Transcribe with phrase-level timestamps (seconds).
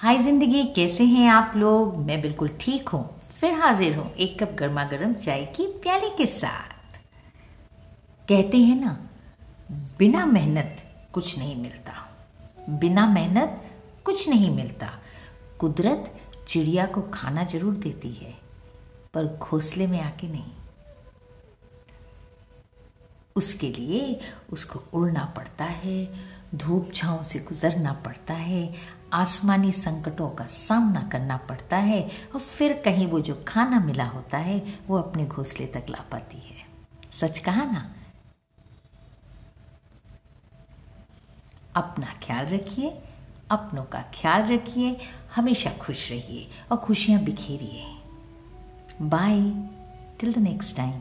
[0.00, 1.96] हाय ज़िंदगी, कैसे हैं आप लोग?
[1.96, 6.26] मैं बिल्कुल ठीक हूँ। फिर हाजिर हूँ एक कप गर्मा गर्म चाय की प्याली के
[6.26, 6.96] साथ।
[8.28, 8.96] कहते हैं ना,
[9.98, 10.82] बिना मेहनत
[11.12, 11.92] कुछ नहीं मिलता।
[12.70, 13.60] बिना मेहनत
[14.04, 14.90] कुछ नहीं मिलता।
[15.60, 16.12] कुदरत
[16.48, 18.34] चिड़िया को खाना ज़रूर देती है,
[19.14, 20.50] पर घोंसले में आके नहीं।
[23.36, 24.18] उसके लिए
[24.52, 26.02] उसको उड़ना पड़ता है
[26.54, 28.74] धूप छाँव से गुजरना पड़ता है,
[29.12, 34.38] आसमानी संकटों का सामना करना पड़ता है और फिर कहीं वो जो खाना मिला होता
[34.38, 36.66] है, वो अपने घोंसले तक ला पाती है।
[37.10, 37.94] सच कहा ना?
[41.76, 42.90] अपना ख्याल रखिए,
[43.50, 44.96] अपनों का ख्याल रखिए,
[45.34, 47.84] हमेशा खुश रहिए और खुशियाँ बिखेरिए।
[49.02, 49.40] Bye
[50.20, 51.00] till the next time